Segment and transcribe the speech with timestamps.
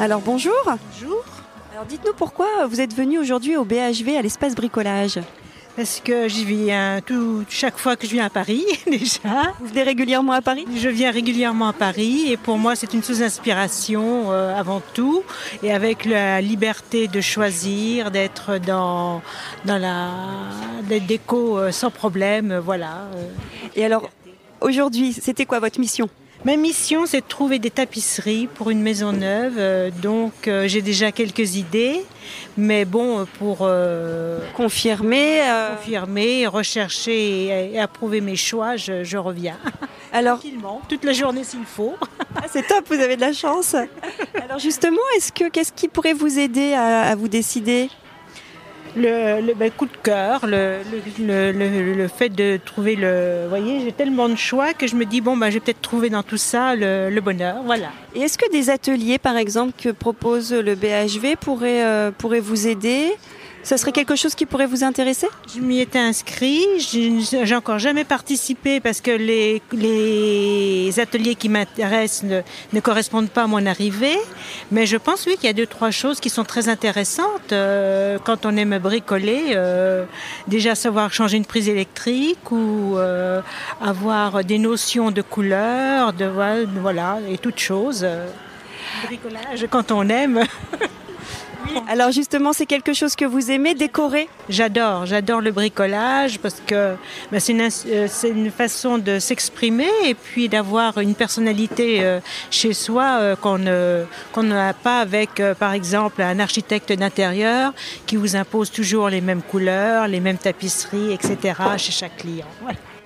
[0.00, 0.54] Alors bonjour.
[0.64, 1.22] Bonjour.
[1.74, 5.20] Alors dites-nous pourquoi vous êtes venu aujourd'hui au BHV à l'espace bricolage.
[5.76, 9.52] Parce que j'y viens tout, chaque fois que je viens à Paris déjà.
[9.60, 10.64] Vous venez régulièrement à Paris?
[10.74, 15.22] Je viens régulièrement à Paris et pour moi c'est une source d'inspiration euh, avant tout
[15.62, 19.20] et avec la liberté de choisir, d'être dans,
[19.66, 20.08] dans la
[20.98, 23.06] déco euh, sans problème, voilà.
[23.16, 23.28] Euh.
[23.76, 24.08] Et alors
[24.62, 26.08] aujourd'hui c'était quoi votre mission?
[26.46, 29.56] Ma mission, c'est de trouver des tapisseries pour une maison neuve.
[29.58, 32.02] Euh, donc, euh, j'ai déjà quelques idées.
[32.56, 35.42] Mais bon, pour euh, confirmer,
[35.76, 39.58] confirmer, rechercher et, approuver mes choix, je, reviens.
[40.12, 40.40] Alors,
[40.88, 41.94] toute la journée s'il faut.
[42.34, 43.74] Ah, c'est top, vous avez de la chance.
[44.34, 47.90] Alors justement, est-ce que qu'est-ce qui pourrait vous aider à vous décider?
[48.96, 50.78] Le, ben, coup de cœur, le,
[51.18, 53.42] le, fait de trouver le.
[53.44, 55.80] Vous voyez, j'ai tellement de choix que je me dis, bon, ben, je vais peut-être
[55.80, 57.62] trouver dans tout ça le, bonheur.
[57.64, 57.88] Voilà.
[58.14, 62.66] Et est-ce que des ateliers, par exemple, que propose le BHV pourraient, euh, pourraient vous
[62.66, 63.12] aider?
[63.62, 65.28] Ça serait quelque chose qui pourrait vous intéresser?
[65.54, 66.64] Je m'y étais inscrit.
[66.80, 72.24] J'ai encore jamais participé parce que les, ateliers qui m'intéressent
[72.72, 74.16] ne, correspondent pas à mon arrivée.
[74.72, 77.52] Mais je pense, oui, qu'il y a deux, trois choses qui sont très intéressantes.
[77.52, 80.04] Euh, quand on aime bricoler, euh,
[80.48, 83.42] déjà savoir changer une prise électrique ou euh,
[83.80, 86.26] avoir des notions de couleur, de
[86.80, 88.06] voilà, et toutes choses.
[89.04, 90.44] Bricolage, quand on aime.
[91.88, 94.28] Alors justement, c'est quelque chose que vous aimez décorer?
[94.48, 100.98] J'adore, j'adore le bricolage parce que euh, c'est une, façon de s'exprimer et puis d'avoir
[100.98, 107.72] une personnalité euh, chez soi euh, qu'on n'a pas avec, par exemple, un architecte d'intérieur
[108.06, 111.54] qui vous impose toujours les mêmes couleurs, les mêmes tapisseries, etc.
[111.76, 112.46] chez chaque client.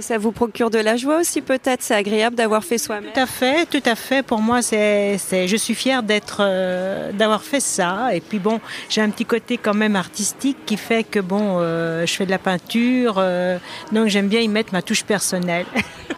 [0.00, 1.82] Et ça vous procure de la joie aussi peut-être?
[1.82, 3.12] C'est agréable d'avoir fait soi-même?
[3.12, 4.22] Tout à fait, tout à fait.
[4.22, 8.14] Pour moi, c'est, je suis fière d'être, euh, d'avoir fait ça.
[8.14, 12.06] Et puis bon, j'ai un petit côté quand même artistique qui fait que bon, euh,
[12.06, 13.58] je fais de la peinture, euh,
[13.92, 15.66] donc j'aime bien y mettre ma touche personnelle.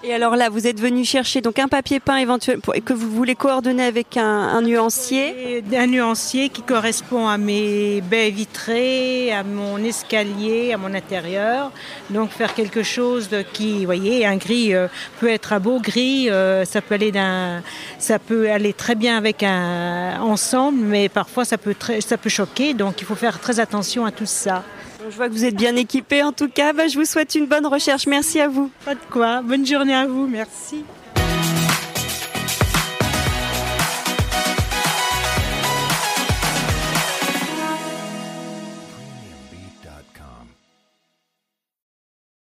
[0.04, 3.34] Et alors là, vous êtes venu chercher donc un papier peint éventuel que vous voulez
[3.36, 5.62] coordonner avec un, un nuancier?
[5.76, 11.70] Un nuancier qui correspond à mes baies vitrées, à mon escalier, à mon intérieur.
[12.10, 14.88] Donc faire quelque chose qui vous voyez, un gris euh,
[15.20, 17.62] peut être un beau gris, euh, ça peut aller d'un,
[17.98, 22.74] ça peut aller très bien avec un ensemble, mais parfois ça peut ça peut choquer,
[22.74, 24.62] donc il faut faire très attention à tout ça.
[25.10, 26.72] Je vois que vous êtes bien équipé en tout cas.
[26.72, 28.06] Bah, je vous souhaite une bonne recherche.
[28.06, 28.70] Merci à vous.
[28.84, 29.42] Pas de quoi.
[29.42, 30.28] Bonne journée à vous.
[30.28, 30.84] Merci.